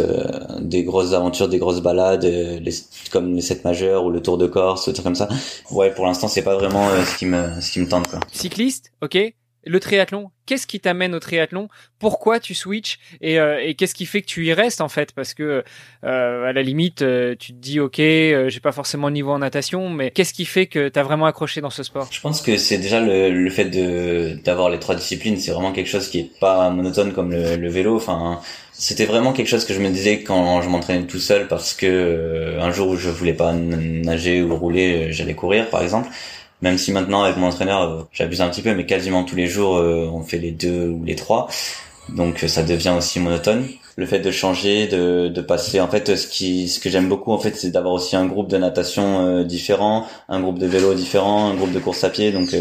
des 0.60 0.84
grosses 0.84 1.12
aventures 1.14 1.48
des 1.48 1.58
grosses 1.58 1.80
balades 1.80 2.24
les, 2.24 2.72
comme 3.10 3.34
les 3.34 3.42
sept 3.42 3.64
majeurs 3.64 4.04
ou 4.04 4.10
le 4.10 4.22
Tour 4.22 4.38
de 4.38 4.46
Corse 4.46 4.86
des 4.86 4.92
trucs 4.92 5.04
comme 5.04 5.16
ça. 5.16 5.28
Ouais 5.72 5.92
pour 5.92 6.06
l'instant 6.06 6.28
c'est 6.28 6.42
pas 6.42 6.54
vraiment 6.54 6.88
ce 7.04 7.18
qui 7.18 7.26
me 7.26 7.60
ce 7.60 7.72
qui 7.72 7.80
me 7.80 7.88
tente 7.88 8.06
quoi. 8.06 8.20
Cycliste 8.30 8.92
ok 9.02 9.18
le 9.64 9.80
triathlon, 9.80 10.30
qu'est-ce 10.46 10.66
qui 10.66 10.80
t'amène 10.80 11.14
au 11.14 11.20
triathlon? 11.20 11.68
Pourquoi 11.98 12.40
tu 12.40 12.54
switches? 12.54 12.98
Et, 13.20 13.38
euh, 13.38 13.62
et 13.62 13.74
qu'est-ce 13.74 13.94
qui 13.94 14.06
fait 14.06 14.22
que 14.22 14.26
tu 14.26 14.44
y 14.46 14.52
restes 14.52 14.80
en 14.80 14.88
fait? 14.88 15.12
Parce 15.12 15.34
que 15.34 15.62
euh, 16.04 16.44
à 16.44 16.52
la 16.52 16.62
limite, 16.62 17.02
euh, 17.02 17.34
tu 17.38 17.52
te 17.52 17.58
dis 17.58 17.78
ok, 17.80 18.00
euh, 18.00 18.48
j'ai 18.48 18.60
pas 18.60 18.72
forcément 18.72 19.08
le 19.08 19.14
niveau 19.14 19.30
en 19.30 19.38
natation, 19.38 19.88
mais 19.88 20.10
qu'est-ce 20.10 20.34
qui 20.34 20.44
fait 20.44 20.66
que 20.66 20.88
t'as 20.88 21.02
vraiment 21.02 21.26
accroché 21.26 21.60
dans 21.60 21.70
ce 21.70 21.82
sport? 21.82 22.08
Je 22.10 22.20
pense 22.20 22.42
que 22.42 22.56
c'est 22.56 22.78
déjà 22.78 23.00
le, 23.00 23.30
le 23.30 23.50
fait 23.50 23.66
de 23.66 24.36
d'avoir 24.44 24.70
les 24.70 24.78
trois 24.78 24.94
disciplines, 24.94 25.36
c'est 25.36 25.52
vraiment 25.52 25.72
quelque 25.72 25.88
chose 25.88 26.08
qui 26.08 26.18
est 26.18 26.38
pas 26.40 26.70
monotone 26.70 27.12
comme 27.12 27.30
le, 27.30 27.56
le 27.56 27.68
vélo. 27.68 27.96
Enfin, 27.96 28.40
c'était 28.72 29.04
vraiment 29.04 29.32
quelque 29.32 29.48
chose 29.48 29.64
que 29.64 29.74
je 29.74 29.80
me 29.80 29.90
disais 29.90 30.22
quand 30.22 30.60
je 30.62 30.68
m'entraînais 30.68 31.06
tout 31.06 31.20
seul 31.20 31.46
parce 31.46 31.72
que 31.74 32.58
un 32.58 32.72
jour 32.72 32.88
où 32.88 32.96
je 32.96 33.10
voulais 33.10 33.34
pas 33.34 33.52
nager 33.52 34.42
ou 34.42 34.56
rouler, 34.56 35.12
j'allais 35.12 35.34
courir 35.34 35.70
par 35.70 35.82
exemple 35.82 36.08
même 36.62 36.78
si 36.78 36.92
maintenant 36.92 37.22
avec 37.24 37.36
mon 37.36 37.48
entraîneur 37.48 37.82
euh, 37.82 38.02
j'abuse 38.12 38.40
un 38.40 38.48
petit 38.48 38.62
peu 38.62 38.74
mais 38.74 38.86
quasiment 38.86 39.24
tous 39.24 39.36
les 39.36 39.46
jours 39.46 39.76
euh, 39.76 40.08
on 40.12 40.22
fait 40.22 40.38
les 40.38 40.52
deux 40.52 40.88
ou 40.88 41.04
les 41.04 41.16
trois. 41.16 41.48
Donc 42.08 42.42
euh, 42.42 42.48
ça 42.48 42.62
devient 42.62 42.94
aussi 42.96 43.20
monotone. 43.20 43.66
Le 43.96 44.06
fait 44.06 44.20
de 44.20 44.30
changer 44.30 44.86
de, 44.86 45.28
de 45.28 45.40
passer 45.42 45.78
en 45.80 45.88
fait 45.88 46.16
ce 46.16 46.26
qui 46.26 46.68
ce 46.68 46.80
que 46.80 46.88
j'aime 46.88 47.08
beaucoup 47.08 47.32
en 47.32 47.38
fait 47.38 47.54
c'est 47.56 47.70
d'avoir 47.70 47.92
aussi 47.92 48.16
un 48.16 48.24
groupe 48.26 48.48
de 48.48 48.56
natation 48.56 49.42
différent 49.44 50.06
un 50.30 50.40
groupe 50.40 50.58
de 50.58 50.66
vélo 50.66 50.94
différent 50.94 51.50
un 51.50 51.54
groupe 51.54 51.72
de 51.72 51.78
course 51.78 52.02
à 52.04 52.08
pied. 52.08 52.32
Donc 52.32 52.56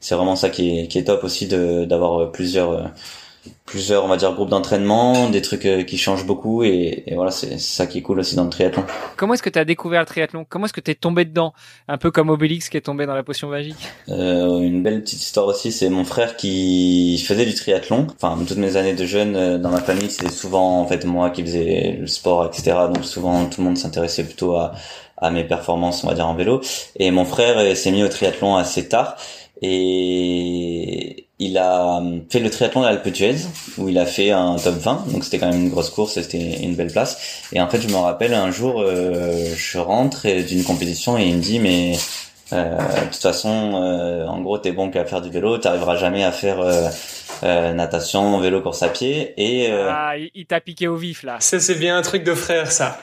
c'est 0.00 0.14
vraiment 0.16 0.34
ça 0.34 0.50
qui 0.50 0.80
est 0.80 0.88
qui 0.88 0.98
est 0.98 1.04
top 1.04 1.22
aussi 1.22 1.46
de 1.46 1.84
d'avoir 1.84 2.32
plusieurs 2.32 2.90
plusieurs 3.66 4.04
on 4.04 4.08
va 4.08 4.16
dire 4.16 4.32
groupes 4.32 4.50
d'entraînement 4.50 5.28
des 5.30 5.42
trucs 5.42 5.66
euh, 5.66 5.82
qui 5.82 5.98
changent 5.98 6.26
beaucoup 6.26 6.62
et, 6.62 7.04
et 7.06 7.14
voilà 7.14 7.30
c'est 7.30 7.58
ça 7.58 7.86
qui 7.86 7.98
est 7.98 8.02
cool 8.02 8.20
aussi 8.20 8.36
dans 8.36 8.44
le 8.44 8.50
triathlon. 8.50 8.84
Comment 9.16 9.34
est-ce 9.34 9.42
que 9.42 9.50
tu 9.50 9.58
as 9.58 9.64
découvert 9.64 10.00
le 10.00 10.06
triathlon? 10.06 10.46
Comment 10.48 10.66
est-ce 10.66 10.72
que 10.72 10.80
tu 10.80 10.90
es 10.90 10.94
tombé 10.94 11.24
dedans? 11.24 11.52
Un 11.88 11.98
peu 11.98 12.10
comme 12.10 12.28
Obélix 12.28 12.68
qui 12.68 12.76
est 12.76 12.82
tombé 12.82 13.06
dans 13.06 13.14
la 13.14 13.22
potion 13.22 13.48
magique. 13.48 13.76
Euh, 14.08 14.60
une 14.60 14.82
belle 14.82 15.02
petite 15.02 15.22
histoire 15.22 15.46
aussi 15.46 15.72
c'est 15.72 15.88
mon 15.88 16.04
frère 16.04 16.36
qui 16.36 17.22
faisait 17.26 17.46
du 17.46 17.54
triathlon. 17.54 18.06
Enfin 18.14 18.38
toutes 18.46 18.58
mes 18.58 18.76
années 18.76 18.94
de 18.94 19.04
jeune 19.04 19.36
euh, 19.36 19.58
dans 19.58 19.70
ma 19.70 19.80
famille 19.80 20.10
c'était 20.10 20.30
souvent 20.30 20.80
en 20.80 20.86
fait 20.86 21.04
moi 21.04 21.30
qui 21.30 21.42
faisais 21.42 21.96
le 22.00 22.06
sport 22.06 22.46
etc 22.46 22.76
donc 22.92 23.04
souvent 23.04 23.46
tout 23.46 23.60
le 23.60 23.66
monde 23.66 23.78
s'intéressait 23.78 24.24
plutôt 24.24 24.56
à 24.56 24.72
à 25.22 25.30
mes 25.30 25.44
performances 25.44 26.04
on 26.04 26.08
va 26.08 26.14
dire 26.14 26.26
en 26.26 26.34
vélo. 26.34 26.60
Et 26.96 27.10
mon 27.10 27.24
frère 27.24 27.56
euh, 27.58 27.74
s'est 27.74 27.92
mis 27.92 28.02
au 28.02 28.08
triathlon 28.08 28.56
assez 28.56 28.88
tard. 28.88 29.16
Et 29.64 31.28
il 31.44 31.58
a 31.58 32.02
fait 32.30 32.40
le 32.40 32.50
triathlon 32.50 32.82
de 32.82 32.86
l'Alpe 32.86 33.08
d'Huez 33.08 33.36
où 33.78 33.88
il 33.88 33.98
a 33.98 34.06
fait 34.06 34.30
un 34.30 34.56
top 34.56 34.76
20 34.76 35.06
donc 35.12 35.24
c'était 35.24 35.38
quand 35.38 35.50
même 35.50 35.62
une 35.62 35.70
grosse 35.70 35.90
course 35.90 36.14
c'était 36.14 36.62
une 36.62 36.74
belle 36.74 36.92
place. 36.92 37.42
Et 37.52 37.60
en 37.60 37.68
fait 37.68 37.80
je 37.80 37.88
me 37.88 37.96
rappelle 37.96 38.34
un 38.34 38.50
jour 38.50 38.80
euh, 38.80 39.46
je 39.56 39.78
rentre 39.78 40.26
d'une 40.46 40.64
compétition 40.64 41.18
et 41.18 41.26
il 41.26 41.36
me 41.36 41.42
dit 41.42 41.58
mais 41.58 41.92
euh, 42.52 42.76
de 42.76 43.04
toute 43.06 43.22
façon 43.22 43.72
euh, 43.74 44.26
en 44.26 44.40
gros 44.40 44.58
t'es 44.58 44.72
bon 44.72 44.90
qu'à 44.90 45.04
faire 45.04 45.20
du 45.20 45.30
vélo 45.30 45.58
t'arriveras 45.58 45.96
jamais 45.96 46.24
à 46.24 46.32
faire 46.32 46.60
euh, 46.60 46.88
euh, 47.44 47.72
natation 47.72 48.38
vélo 48.38 48.60
course 48.60 48.82
à 48.82 48.88
pied 48.88 49.34
et 49.36 49.70
ah 49.72 50.14
il 50.34 50.46
t'a 50.46 50.60
piqué 50.60 50.86
au 50.88 50.96
vif 50.96 51.22
là 51.22 51.36
ça 51.40 51.58
c'est 51.60 51.74
bien 51.74 51.96
un 51.96 52.02
truc 52.02 52.24
de 52.24 52.34
frère 52.34 52.70
ça 52.70 53.00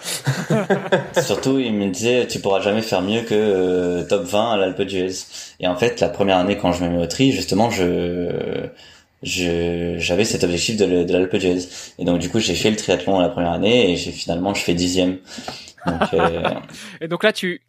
surtout 1.21 1.59
il 1.59 1.73
me 1.73 1.89
disait 1.89 2.27
tu 2.27 2.39
pourras 2.39 2.61
jamais 2.61 2.81
faire 2.81 3.01
mieux 3.01 3.21
que 3.21 4.03
top 4.03 4.23
20 4.23 4.53
à 4.53 4.57
l'Alpe 4.57 4.81
d'Huez 4.81 5.25
et 5.59 5.67
en 5.67 5.75
fait, 5.75 5.99
la 5.99 6.09
première 6.09 6.37
année 6.37 6.57
quand 6.57 6.71
je 6.71 6.83
me 6.83 6.89
mets 6.89 7.03
au 7.03 7.07
tri, 7.07 7.31
justement, 7.31 7.69
je 7.69 8.69
je 9.21 9.95
j'avais 9.97 10.23
cet 10.23 10.45
objectif 10.45 10.77
de, 10.77 11.03
de 11.03 11.13
l'Alpe 11.13 11.35
d'Huez. 11.35 11.67
Et 11.99 12.05
donc 12.05 12.19
du 12.19 12.29
coup, 12.29 12.39
j'ai 12.39 12.55
fait 12.55 12.69
le 12.69 12.77
triathlon 12.77 13.19
la 13.19 13.29
première 13.29 13.51
année 13.51 13.91
et 13.91 13.95
j'ai 13.97 14.11
finalement 14.11 14.53
je 14.53 14.63
fais 14.63 14.73
dixième. 14.73 15.17
Euh, 15.87 16.41
Et 17.01 17.07
donc 17.07 17.23
là, 17.23 17.33
tu, 17.33 17.61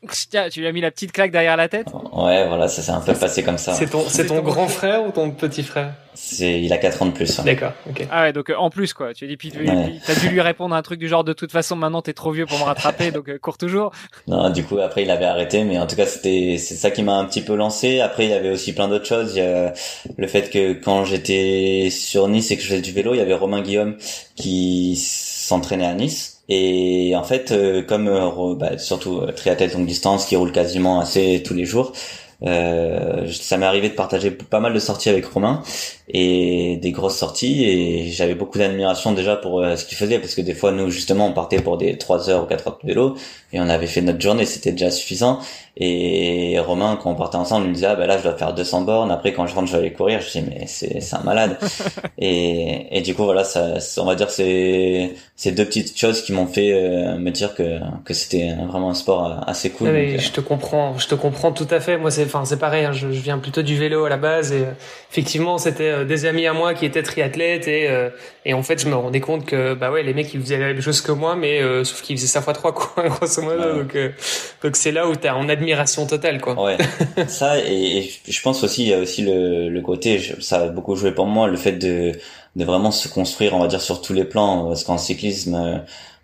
tu 0.51 0.61
lui 0.61 0.67
as 0.67 0.73
mis 0.73 0.81
la 0.81 0.91
petite 0.91 1.13
claque 1.13 1.31
derrière 1.31 1.57
la 1.57 1.69
tête 1.69 1.89
Ouais, 2.13 2.47
voilà, 2.47 2.69
ça 2.69 2.83
s'est 2.83 2.93
un 2.93 3.01
peu 3.01 3.15
passé 3.15 3.43
comme 3.43 3.59
ça. 3.59 3.75
C'est 3.75 3.91
ton, 3.91 4.05
c'est 4.09 4.27
ton 4.27 4.41
grand 4.41 4.69
frère 4.69 5.05
ou 5.05 5.11
ton 5.11 5.31
petit 5.31 5.63
frère? 5.63 5.93
C'est, 6.15 6.61
il 6.61 6.73
a 6.73 6.79
4 6.79 7.03
ans 7.03 7.07
de 7.07 7.13
plus. 7.13 7.41
D'accord, 7.41 7.73
ok. 7.89 8.07
Ah 8.11 8.23
ouais, 8.23 8.33
donc 8.33 8.51
euh, 8.51 8.57
en 8.57 8.69
plus 8.69 8.93
quoi. 8.93 9.15
Tu 9.15 9.25
as 9.25 9.29
dit, 9.29 9.37
puis 9.37 9.53
t'as 9.53 10.15
dû 10.17 10.29
lui 10.29 10.41
répondre 10.41 10.75
un 10.75 10.83
truc 10.83 10.99
du 10.99 11.09
genre 11.09 11.23
de 11.23 11.33
toute 11.33 11.53
façon 11.53 11.77
maintenant 11.77 12.03
t'es 12.03 12.13
trop 12.13 12.33
vieux 12.33 12.47
pour 12.47 12.59
me 12.59 12.65
rattraper, 12.65 13.11
donc 13.13 13.29
euh, 13.29 13.39
cours 13.39 13.57
toujours. 13.57 13.93
Non, 14.27 14.51
du 14.51 14.65
coup 14.65 14.79
après 14.79 15.05
il 15.05 15.11
avait 15.11 15.25
arrêté, 15.25 15.63
mais 15.65 15.79
en 15.79 15.87
tout 15.87 15.97
cas 15.97 16.07
c'était, 16.07 16.57
c'est 16.59 16.75
ça 16.75 16.91
qui 16.91 17.03
m'a 17.03 17.15
un 17.15 17.25
petit 17.25 17.43
peu 17.43 17.55
lancé. 17.55 18.01
Après 18.01 18.25
il 18.25 18.31
y 18.31 18.35
avait 18.35 18.51
aussi 18.51 18.75
plein 18.75 18.89
d'autres 18.89 19.07
choses. 19.07 19.37
Il 19.37 19.39
y 19.39 19.47
a 19.47 19.73
le 20.19 20.27
fait 20.27 20.51
que 20.51 20.73
quand 20.73 21.05
j'étais 21.05 21.89
sur 21.91 22.27
Nice 22.29 22.51
et 22.51 22.57
que 22.57 22.63
je 22.63 22.69
faisais 22.69 22.83
du 22.83 22.93
vélo, 22.93 23.15
il 23.15 23.19
y 23.19 23.23
avait 23.23 23.35
Romain 23.35 23.63
Guillaume 23.63 23.97
qui 24.35 24.97
s'entraînait 24.97 25.87
à 25.87 25.95
Nice 25.95 26.40
et 26.51 27.15
en 27.17 27.23
fait, 27.23 27.53
euh, 27.53 27.83
comme 27.83 28.09
euh, 28.09 28.55
bah, 28.57 28.77
surtout 28.77 29.19
euh, 29.21 29.33
triathlète 29.33 29.73
longue 29.75 29.87
distance 29.87 30.27
qui 30.27 30.35
roule 30.35 30.51
quasiment 30.51 30.99
assez 31.01 31.43
tous 31.45 31.55
les 31.55 31.65
jours, 31.65 31.93
ça 32.43 33.57
m'est 33.59 33.67
arrivé 33.67 33.91
de 33.91 33.95
partager 33.95 34.31
pas 34.31 34.61
mal 34.61 34.73
de 34.73 34.79
sorties 34.79 35.11
avec 35.11 35.27
Romain 35.27 35.63
et 36.13 36.77
des 36.77 36.91
grosses 36.93 37.17
sorties 37.17 37.65
et 37.65 38.11
j'avais 38.11 38.35
beaucoup 38.35 38.59
d'admiration 38.59 39.13
déjà 39.13 39.37
pour 39.37 39.65
ce 39.77 39.85
qu'il 39.85 39.97
faisait 39.97 40.19
parce 40.19 40.35
que 40.35 40.41
des 40.41 40.55
fois 40.55 40.73
nous 40.73 40.91
justement 40.91 41.27
on 41.27 41.33
partait 41.33 41.61
pour 41.61 41.79
des 41.79 41.97
3 41.97 42.31
heures 42.31 42.43
ou 42.45 42.47
4 42.47 42.69
heures 42.69 42.79
de 42.83 42.89
vélo 42.89 43.17
et 43.53 43.61
on 43.61 43.69
avait 43.69 43.87
fait 43.87 44.01
notre 44.01 44.21
journée 44.21 44.45
c'était 44.45 44.73
déjà 44.73 44.91
suffisant 44.91 45.41
et 45.83 46.59
Romain, 46.59 46.99
quand 47.01 47.11
on 47.11 47.15
partait 47.15 47.37
ensemble, 47.37 47.65
il 47.65 47.69
me 47.71 47.75
disait, 47.75 47.87
ah 47.87 47.95
ben 47.95 48.07
là, 48.07 48.19
je 48.19 48.25
dois 48.25 48.37
faire 48.37 48.53
200 48.53 48.83
bornes. 48.83 49.11
Après, 49.11 49.33
quand 49.33 49.47
je 49.47 49.55
rentre, 49.55 49.69
je 49.69 49.73
vais 49.73 49.79
aller 49.79 49.93
courir. 49.93 50.21
Je 50.21 50.39
dis, 50.39 50.43
mais 50.47 50.67
c'est, 50.67 51.01
c'est 51.01 51.17
un 51.17 51.23
malade. 51.23 51.57
et, 52.19 52.99
et 52.99 53.01
du 53.01 53.15
coup, 53.15 53.25
voilà, 53.25 53.45
ça, 53.45 53.77
on 53.97 54.05
va 54.05 54.15
dire, 54.15 54.29
c'est, 54.29 55.15
c'est 55.37 55.53
deux 55.53 55.65
petites 55.65 55.99
choses 55.99 56.23
qui 56.23 56.35
m'ont 56.35 56.47
fait 56.47 56.73
euh, 56.73 57.17
me 57.17 57.31
dire 57.31 57.55
que, 57.55 57.79
que 58.05 58.13
c'était 58.13 58.53
vraiment 58.69 58.91
un 58.91 58.95
sport 58.95 59.43
assez 59.47 59.71
cool. 59.71 59.89
Oui, 59.89 60.19
je 60.19 60.31
te 60.33 60.43
comprends, 60.43 60.99
je 60.99 61.07
te 61.07 61.15
comprends 61.15 61.53
tout 61.53 61.69
à 61.71 61.81
fait. 61.81 61.97
Moi, 61.97 62.11
c'est, 62.11 62.25
enfin, 62.25 62.45
c'est 62.45 62.59
pareil. 62.59 62.85
Hein, 62.85 62.93
je, 62.93 63.11
je, 63.11 63.21
viens 63.21 63.39
plutôt 63.39 63.63
du 63.63 63.79
vélo 63.79 64.05
à 64.05 64.11
la 64.11 64.19
base 64.19 64.53
et 64.53 64.63
euh, 64.63 64.73
effectivement, 65.11 65.57
c'était 65.57 66.00
euh, 66.01 66.05
des 66.05 66.27
amis 66.27 66.47
à 66.47 66.53
moi 66.53 66.75
qui 66.75 66.87
étaient 66.87 67.03
triathlètes 67.03 67.69
et, 67.69 67.89
et 68.45 68.55
en 68.55 68.63
fait, 68.63 68.81
je 68.81 68.89
me 68.89 68.95
rendais 68.95 69.21
compte 69.21 69.47
que, 69.47 69.75
bah 69.75 69.91
ouais, 69.91 70.03
les 70.03 70.15
mecs, 70.15 70.33
ils 70.35 70.41
faisaient 70.41 70.59
la 70.59 70.69
même 70.69 70.81
chose 70.81 71.01
que 71.01 71.13
moi, 71.13 71.37
mais 71.37 71.61
sauf 71.85 72.03
qu'ils 72.03 72.17
faisaient 72.17 72.27
ça 72.27 72.43
fois 72.43 72.53
trois, 72.53 72.73
quoi, 72.75 73.09
grosso 73.09 73.43
modo. 73.43 73.83
Donc, 73.83 73.97
donc 74.63 74.77
c'est 74.77 74.93
là 74.93 75.09
où 75.09 75.13
on 75.13 75.15
admire 75.15 75.51
admiration 75.51 76.07
totale, 76.07 76.41
quoi. 76.41 76.63
Ouais. 76.63 76.77
ça, 77.29 77.59
et, 77.59 78.11
je 78.27 78.43
pense 78.43 78.63
aussi, 78.65 78.83
il 78.85 78.89
y 78.89 78.95
a 78.95 78.99
aussi 78.99 79.23
le, 79.23 79.69
le 79.69 79.81
côté, 79.81 80.21
ça 80.41 80.61
a 80.61 80.69
beaucoup 80.69 80.97
joué 80.97 81.13
pour 81.13 81.27
moi, 81.27 81.49
le 81.49 81.57
fait 81.57 81.73
de, 81.73 82.13
de 82.57 82.65
vraiment 82.65 82.91
se 82.91 83.09
construire, 83.09 83.55
on 83.55 83.61
va 83.61 83.69
dire, 83.69 83.81
sur 83.81 84.01
tous 84.01 84.13
les 84.13 84.25
plans, 84.25 84.67
parce 84.67 84.85
qu'en 84.85 84.99
cyclisme, 84.99 85.55
euh, 85.55 85.79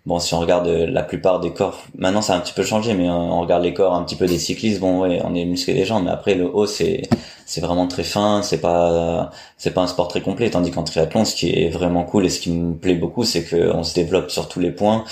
bon, 0.07 0.19
si 0.19 0.33
on 0.33 0.39
regarde 0.39 0.67
la 0.67 1.03
plupart 1.03 1.41
des 1.41 1.51
corps, 1.51 1.83
maintenant 1.97 2.21
ça 2.21 2.33
a 2.33 2.37
un 2.37 2.39
petit 2.39 2.53
peu 2.53 2.63
changé, 2.63 2.93
mais 2.93 3.09
on 3.09 3.41
regarde 3.41 3.61
les 3.63 3.73
corps 3.73 3.93
un 3.93 4.03
petit 4.03 4.15
peu 4.15 4.25
des 4.25 4.39
cyclistes, 4.39 4.79
bon, 4.79 5.01
ouais, 5.01 5.21
on 5.25 5.35
est 5.35 5.43
musclé 5.43 5.73
des 5.73 5.83
jambes, 5.83 6.05
mais 6.05 6.11
après 6.11 6.33
le 6.33 6.45
haut, 6.45 6.65
c'est, 6.65 7.01
c'est 7.45 7.59
vraiment 7.59 7.87
très 7.87 8.05
fin, 8.05 8.41
c'est 8.41 8.61
pas, 8.61 9.31
c'est 9.57 9.73
pas 9.73 9.81
un 9.81 9.87
sport 9.87 10.07
très 10.07 10.21
complet, 10.21 10.49
tandis 10.49 10.71
qu'en 10.71 10.83
triathlon, 10.83 11.25
ce 11.25 11.35
qui 11.35 11.49
est 11.49 11.69
vraiment 11.69 12.03
cool 12.03 12.25
et 12.25 12.29
ce 12.29 12.39
qui 12.39 12.51
me 12.51 12.73
plaît 12.73 12.95
beaucoup, 12.95 13.25
c'est 13.25 13.43
qu'on 13.43 13.83
se 13.83 13.93
développe 13.93 14.31
sur 14.31 14.47
tous 14.47 14.61
les 14.61 14.71
points, 14.71 15.03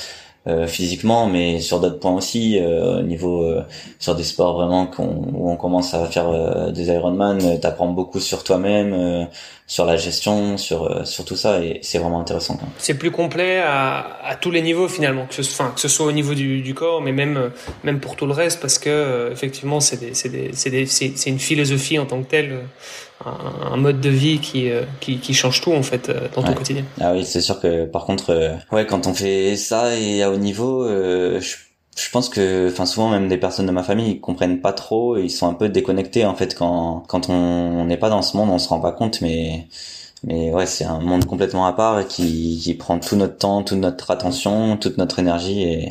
euh, 0.47 0.67
physiquement, 0.67 1.25
mais 1.25 1.59
sur 1.59 1.79
d'autres 1.79 1.97
points 1.97 2.13
aussi, 2.13 2.59
euh, 2.59 2.99
au 2.99 3.01
niveau 3.01 3.41
euh, 3.41 3.63
sur 3.97 4.13
des 4.13 4.23
sports 4.23 4.53
vraiment 4.53 4.91
où 4.99 5.49
on 5.49 5.55
commence 5.55 5.95
à 5.95 6.05
faire 6.05 6.71
des 6.71 6.85
Ironman, 6.89 7.59
t'apprends 7.59 7.87
beaucoup 7.87 8.19
sur 8.19 8.43
toi-même, 8.43 9.27
sur 9.65 9.85
la 9.85 9.97
gestion, 9.97 10.57
sur 10.59 11.07
sur 11.07 11.25
tout 11.25 11.35
ça, 11.35 11.63
et 11.63 11.79
c'est 11.81 11.97
vraiment 11.97 12.19
intéressant. 12.19 12.59
C'est 12.77 12.93
plus 12.93 13.09
complet 13.09 13.57
à, 13.57 14.19
à, 14.23 14.35
tous 14.35 14.51
les 14.51 14.61
niveaux 14.61 14.87
finalement, 14.87 15.25
que 15.25 15.33
ce, 15.33 15.41
enfin, 15.41 15.71
que 15.73 15.81
ce 15.81 15.87
soit 15.87 16.05
au 16.05 16.11
niveau 16.11 16.35
du, 16.35 16.61
du 16.61 16.75
corps, 16.75 17.01
mais 17.01 17.11
même 17.11 17.49
même 17.83 17.99
pour 17.99 18.15
tout 18.15 18.27
le 18.27 18.33
reste, 18.33 18.61
parce 18.61 18.77
que 18.77 19.29
effectivement 19.31 19.79
c'est 19.79 20.15
c'est 20.15 20.85
c'est 20.85 21.29
une 21.29 21.39
philosophie 21.39 21.97
en 21.97 22.05
tant 22.05 22.21
que 22.21 22.29
telle 22.29 22.59
un, 23.23 23.77
mode 23.77 24.01
de 24.01 24.09
vie 24.09 24.39
qui, 24.39 24.69
euh, 24.69 24.83
qui, 24.99 25.19
qui, 25.19 25.33
change 25.33 25.61
tout 25.61 25.71
en 25.71 25.83
fait 25.83 26.09
euh, 26.09 26.27
dans 26.33 26.43
ton 26.43 26.53
quotidien. 26.53 26.83
Ah 26.99 27.13
oui, 27.13 27.25
c'est 27.25 27.41
sûr 27.41 27.59
que 27.59 27.85
par 27.85 28.05
contre, 28.05 28.31
euh, 28.31 28.53
ouais, 28.71 28.85
quand 28.85 29.07
on 29.07 29.13
fait 29.13 29.55
ça 29.55 29.95
et 29.95 30.21
à 30.21 30.31
haut 30.31 30.37
niveau, 30.37 30.87
je, 30.87 31.39
je, 31.97 32.09
pense 32.11 32.29
que, 32.29 32.69
enfin 32.69 32.85
souvent 32.85 33.09
même 33.09 33.27
des 33.27 33.37
personnes 33.37 33.65
de 33.65 33.71
ma 33.71 33.83
famille 33.83 34.11
ils 34.11 34.21
comprennent 34.21 34.59
pas 34.61 34.73
trop, 34.73 35.17
et 35.17 35.23
ils 35.23 35.31
sont 35.31 35.47
un 35.47 35.53
peu 35.53 35.69
déconnectés 35.69 36.25
en 36.25 36.35
fait 36.35 36.55
quand 36.55 37.03
quand 37.07 37.29
on 37.29 37.85
n'est 37.85 37.97
pas 37.97 38.09
dans 38.09 38.21
ce 38.21 38.35
monde, 38.37 38.49
on 38.49 38.59
se 38.59 38.69
rend 38.69 38.79
pas 38.79 38.91
compte, 38.91 39.21
mais 39.21 39.67
mais 40.23 40.51
ouais, 40.51 40.65
c'est 40.65 40.85
un 40.85 40.99
monde 40.99 41.25
complètement 41.25 41.67
à 41.67 41.73
part 41.73 42.07
qui, 42.07 42.59
qui 42.61 42.73
prend 42.73 42.99
tout 42.99 43.15
notre 43.15 43.37
temps, 43.37 43.63
toute 43.63 43.77
notre 43.77 44.09
attention, 44.11 44.75
toute 44.77 44.97
notre 44.97 45.19
énergie 45.19 45.61
et 45.63 45.89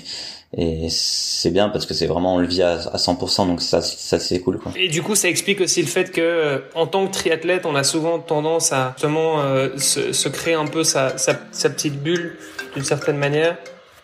et 0.57 0.89
c'est 0.89 1.51
bien 1.51 1.69
parce 1.69 1.87
que 1.87 1.95
c'est 1.95 2.07
vraiment 2.07 2.37
on 2.37 2.39
le 2.39 2.47
vit 2.47 2.63
à, 2.63 2.77
100% 2.77 3.47
donc 3.47 3.61
ça 3.61 3.81
ça 3.83 4.19
c'est 4.19 4.41
cool 4.41 4.59
quoi. 4.59 4.73
Et 4.77 4.89
du 4.89 5.03
coup 5.03 5.15
ça 5.15 5.29
explique 5.29 5.61
aussi 5.61 5.81
le 5.83 5.89
fait 5.89 6.13
que 6.13 6.21
euh, 6.21 6.59
en 6.75 6.87
tant 6.87 7.07
que 7.07 7.13
triathlète 7.13 7.67
on 7.67 7.75
a 7.75 7.85
souvent 7.85 8.19
tendance 8.19 8.73
à 8.73 8.93
justement 8.97 9.41
euh, 9.41 9.77
se, 9.79 10.13
se, 10.13 10.29
créer 10.29 10.55
un 10.55 10.67
peu 10.67 10.85
sa, 10.85 11.19
sa, 11.19 11.39
sa 11.51 11.71
petite 11.71 12.03
bulle 12.03 12.37
d'une 12.75 12.85
certaine 12.85 13.17
manière 13.17 13.57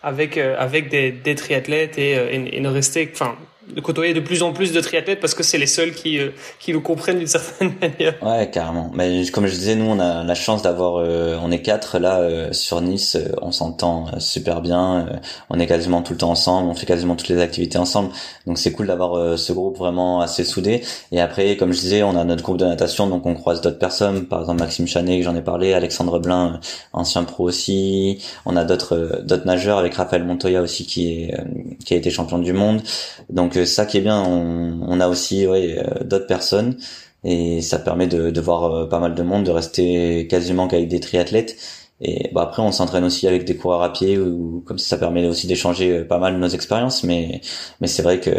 avec 0.03 0.37
euh, 0.37 0.55
avec 0.57 0.89
des, 0.89 1.11
des 1.11 1.35
triathlètes 1.35 1.97
et, 1.97 2.11
et, 2.11 2.57
et 2.57 2.59
ne 2.59 2.69
rester 2.69 3.09
enfin 3.13 3.35
de 3.69 3.79
côtoyer 3.79 4.13
de 4.13 4.19
plus 4.19 4.41
en 4.43 4.53
plus 4.53 4.71
de 4.71 4.81
triathlètes 4.81 5.19
parce 5.19 5.35
que 5.35 5.43
c'est 5.43 5.57
les 5.57 5.67
seuls 5.67 5.93
qui 5.93 6.17
euh, 6.17 6.29
qui 6.59 6.73
nous 6.73 6.81
comprennent 6.81 7.19
d'une 7.19 7.27
certaine 7.27 7.73
manière. 7.79 8.15
Ouais, 8.21 8.49
carrément. 8.49 8.91
Mais 8.93 9.23
comme 9.31 9.45
je 9.45 9.53
disais, 9.53 9.75
nous 9.75 9.85
on 9.85 9.99
a 9.99 10.23
la 10.23 10.35
chance 10.35 10.61
d'avoir, 10.61 10.95
euh, 10.95 11.37
on 11.41 11.51
est 11.51 11.61
quatre 11.61 11.99
là 11.99 12.19
euh, 12.19 12.53
sur 12.53 12.81
Nice, 12.81 13.17
on 13.41 13.51
s'entend 13.51 14.19
super 14.19 14.61
bien, 14.61 15.21
on 15.49 15.59
est 15.59 15.67
quasiment 15.67 16.01
tout 16.01 16.13
le 16.13 16.17
temps 16.17 16.31
ensemble, 16.31 16.69
on 16.69 16.73
fait 16.73 16.85
quasiment 16.85 17.15
toutes 17.15 17.29
les 17.29 17.39
activités 17.39 17.77
ensemble, 17.77 18.09
donc 18.47 18.57
c'est 18.57 18.71
cool 18.71 18.87
d'avoir 18.87 19.37
ce 19.37 19.53
groupe 19.53 19.77
vraiment 19.77 20.21
assez 20.21 20.43
soudé. 20.43 20.81
Et 21.11 21.21
après, 21.21 21.57
comme 21.57 21.71
je 21.71 21.79
disais, 21.79 22.03
on 22.03 22.15
a 22.15 22.23
notre 22.23 22.43
groupe 22.43 22.57
de 22.57 22.65
natation, 22.65 23.07
donc 23.07 23.25
on 23.25 23.35
croise 23.35 23.61
d'autres 23.61 23.79
personnes, 23.79 24.25
par 24.25 24.41
exemple 24.41 24.59
Maxime 24.59 24.87
Chanet 24.87 25.19
que 25.19 25.25
j'en 25.25 25.35
ai 25.35 25.41
parlé, 25.41 25.73
Alexandre 25.73 26.19
Blin, 26.19 26.59
ancien 26.93 27.23
pro 27.23 27.43
aussi, 27.43 28.23
on 28.45 28.55
a 28.55 28.65
d'autres 28.65 29.21
d'autres 29.23 29.45
nageurs 29.45 29.77
avec 29.77 29.93
Raphaël 29.93 30.23
Montoya 30.23 30.61
aussi 30.61 30.85
qui 30.85 31.13
est 31.13 31.37
qui 31.85 31.93
a 31.93 31.97
été 31.97 32.09
champion 32.09 32.39
du 32.39 32.53
monde, 32.53 32.81
donc 33.29 33.50
ça 33.65 33.85
qui 33.85 33.97
est 33.97 34.01
bien, 34.01 34.21
on, 34.21 34.99
a 34.99 35.07
aussi 35.07 35.47
ouais, 35.47 35.77
euh, 35.77 36.03
d'autres 36.03 36.27
personnes 36.27 36.77
et 37.23 37.61
ça 37.61 37.79
permet 37.79 38.07
de, 38.07 38.31
de 38.31 38.41
voir 38.41 38.63
euh, 38.63 38.89
pas 38.89 38.99
mal 38.99 39.15
de 39.15 39.23
monde, 39.23 39.45
de 39.45 39.51
rester 39.51 40.27
quasiment 40.27 40.67
qu'avec 40.67 40.87
des 40.87 40.99
triathlètes. 40.99 41.57
Et 42.03 42.31
bah 42.33 42.41
après, 42.41 42.63
on 42.63 42.71
s'entraîne 42.71 43.03
aussi 43.03 43.27
avec 43.27 43.45
des 43.45 43.55
coureurs 43.55 43.83
à 43.83 43.93
pied 43.93 44.17
ou 44.17 44.63
comme 44.65 44.79
ça, 44.79 44.89
ça 44.89 44.97
permet 44.97 45.27
aussi 45.27 45.45
d'échanger 45.45 45.99
euh, 45.99 46.03
pas 46.03 46.17
mal 46.17 46.37
nos 46.37 46.47
expériences. 46.47 47.03
Mais 47.03 47.41
mais 47.79 47.87
c'est 47.87 48.01
vrai 48.01 48.19
que 48.19 48.31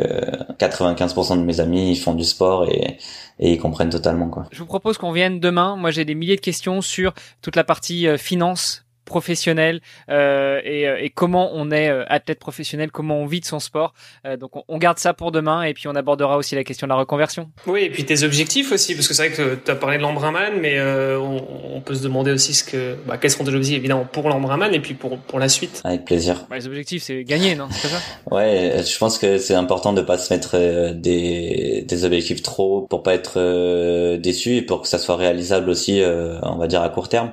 95% 0.58 1.38
de 1.38 1.44
mes 1.44 1.60
amis 1.60 1.92
ils 1.92 1.96
font 1.96 2.14
du 2.14 2.24
sport 2.24 2.68
et 2.68 2.98
et 3.38 3.52
ils 3.52 3.58
comprennent 3.58 3.90
totalement 3.90 4.28
quoi. 4.28 4.46
Je 4.50 4.58
vous 4.58 4.66
propose 4.66 4.98
qu'on 4.98 5.12
vienne 5.12 5.38
demain. 5.38 5.76
Moi, 5.76 5.92
j'ai 5.92 6.04
des 6.04 6.16
milliers 6.16 6.36
de 6.36 6.40
questions 6.40 6.80
sur 6.80 7.14
toute 7.40 7.54
la 7.54 7.64
partie 7.64 8.06
finance 8.18 8.84
professionnel 9.04 9.80
euh, 10.08 10.60
et, 10.64 10.88
euh, 10.88 10.96
et, 11.00 11.10
comment 11.10 11.50
on 11.54 11.70
est 11.70 11.88
euh, 11.88 12.04
athlète 12.08 12.38
professionnel, 12.38 12.90
comment 12.90 13.18
on 13.18 13.26
vit 13.26 13.40
de 13.40 13.44
son 13.44 13.60
sport. 13.60 13.94
Euh, 14.26 14.36
donc 14.36 14.52
on, 14.68 14.78
garde 14.78 14.98
ça 14.98 15.14
pour 15.14 15.32
demain 15.32 15.62
et 15.62 15.74
puis 15.74 15.88
on 15.88 15.94
abordera 15.94 16.36
aussi 16.36 16.54
la 16.54 16.64
question 16.64 16.86
de 16.86 16.92
la 16.92 16.96
reconversion. 16.96 17.50
Oui, 17.66 17.82
et 17.82 17.90
puis 17.90 18.04
tes 18.04 18.22
objectifs 18.22 18.72
aussi, 18.72 18.94
parce 18.94 19.08
que 19.08 19.14
c'est 19.14 19.28
vrai 19.28 19.36
que 19.36 19.54
tu 19.56 19.70
as 19.70 19.76
parlé 19.76 19.96
de 19.96 20.02
l'Embraman, 20.02 20.54
mais 20.60 20.80
on, 20.80 21.76
on, 21.76 21.80
peut 21.80 21.94
se 21.94 22.02
demander 22.02 22.32
aussi 22.32 22.54
ce 22.54 22.64
que, 22.64 22.96
bah, 23.06 23.16
quels 23.18 23.30
seront 23.30 23.44
tes 23.44 23.50
objectifs 23.50 23.76
évidemment 23.76 24.04
pour 24.04 24.28
l'Embraman 24.28 24.74
et 24.74 24.80
puis 24.80 24.94
pour, 24.94 25.18
pour 25.18 25.38
la 25.38 25.48
suite. 25.48 25.80
Avec 25.84 26.04
plaisir. 26.04 26.46
Bah, 26.50 26.56
les 26.56 26.66
objectifs, 26.66 27.02
c'est 27.02 27.24
gagner, 27.24 27.54
non? 27.54 27.68
C'est 27.70 27.88
ça? 27.88 27.98
Ouais, 28.30 28.82
je 28.84 28.98
pense 28.98 29.18
que 29.18 29.38
c'est 29.38 29.54
important 29.54 29.92
de 29.92 30.02
pas 30.02 30.18
se 30.18 30.32
mettre 30.32 30.92
des, 30.94 31.84
des 31.86 32.04
objectifs 32.04 32.42
trop 32.42 32.82
pour 32.82 33.02
pas 33.02 33.14
être 33.14 34.16
déçu 34.16 34.56
et 34.56 34.62
pour 34.62 34.82
que 34.82 34.88
ça 34.88 34.98
soit 34.98 35.16
réalisable 35.16 35.70
aussi, 35.70 36.02
on 36.42 36.56
va 36.56 36.66
dire 36.66 36.82
à 36.82 36.88
court 36.88 37.08
terme. 37.08 37.32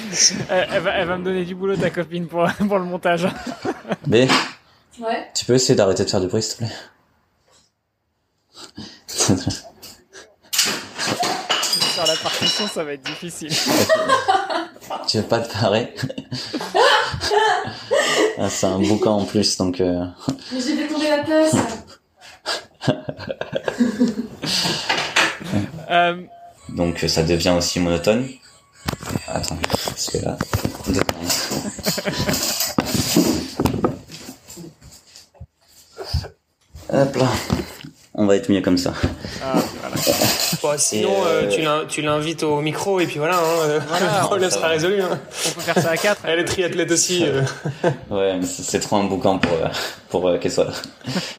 elle, 0.49 0.81
va, 0.81 0.91
elle, 0.91 1.07
va, 1.07 1.17
me 1.17 1.23
donner 1.23 1.45
du 1.45 1.55
boulot, 1.55 1.75
ta 1.75 1.89
copine, 1.89 2.27
pour, 2.27 2.47
pour 2.67 2.79
le 2.79 2.85
montage. 2.85 3.27
Mais 4.07 4.27
Ouais. 4.99 5.29
Tu 5.33 5.45
peux 5.45 5.53
essayer 5.53 5.75
d'arrêter 5.75 6.03
de 6.03 6.09
faire 6.09 6.19
du 6.21 6.27
bruit, 6.27 6.43
s'il 6.43 6.53
te 6.53 6.57
plaît 6.57 6.73
Sur 11.93 12.05
la 12.05 12.15
partition, 12.15 12.67
ça 12.67 12.83
va 12.83 12.93
être 12.93 13.03
difficile. 13.03 13.51
tu 15.07 15.17
veux 15.17 15.23
pas 15.23 15.39
te 15.39 15.51
parer 15.51 15.93
ah, 18.37 18.49
C'est 18.49 18.67
un 18.67 18.79
boucan 18.79 19.19
en 19.19 19.25
plus, 19.25 19.57
donc... 19.57 19.79
Euh... 19.79 20.05
Mais 20.51 20.59
j'ai 20.59 20.87
tomber 20.87 21.09
la 21.09 21.23
place 21.23 21.55
Euh, 25.89 26.21
Donc 26.69 26.99
ça 27.07 27.23
devient 27.23 27.55
aussi 27.57 27.79
monotone. 27.79 28.29
Attends, 29.33 29.57
parce 29.85 30.09
que 30.09 30.17
là, 30.25 30.37
Hop 36.93 37.15
là. 37.15 37.27
On 38.13 38.25
va 38.25 38.35
être 38.35 38.51
mieux 38.51 38.59
comme 38.61 38.77
ça. 38.77 38.93
Ah, 39.41 39.53
voilà. 40.61 40.77
sinon, 40.77 41.13
euh, 41.25 41.49
euh, 41.49 41.85
tu 41.87 42.01
l'invites 42.01 42.43
au 42.43 42.59
micro 42.59 42.99
et 42.99 43.07
puis 43.07 43.19
voilà, 43.19 43.37
hein, 43.37 43.79
le 44.01 44.25
problème 44.25 44.51
sera 44.51 44.67
résolu. 44.67 45.01
Hein. 45.01 45.17
On 45.47 45.51
peut 45.51 45.61
faire 45.61 45.81
ça 45.81 45.91
à 45.91 45.97
quatre. 45.97 46.21
Elle 46.25 46.39
est 46.39 46.45
triathlète 46.45 46.91
aussi. 46.91 47.25
ouais, 48.09 48.37
mais 48.37 48.45
c'est 48.45 48.81
trop 48.81 48.97
un 48.97 49.05
boucan 49.05 49.39
pour, 49.39 49.57
pour 50.09 50.39
qu'elle 50.39 50.51
soit 50.51 50.65
là. 50.65 50.73